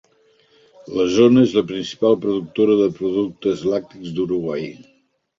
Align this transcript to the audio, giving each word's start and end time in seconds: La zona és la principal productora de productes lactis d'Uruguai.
La 0.99 1.03
zona 1.15 1.41
és 1.47 1.51
la 1.57 1.61
principal 1.71 2.17
productora 2.23 2.77
de 2.79 2.87
productes 2.95 3.61
lactis 3.75 4.15
d'Uruguai. 4.21 4.65